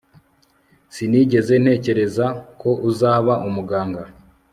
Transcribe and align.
Sinigeze 0.93 1.53
ntekereza 1.63 2.25
ko 2.61 2.69
uzaba 2.89 3.33
umuganga 3.47 4.01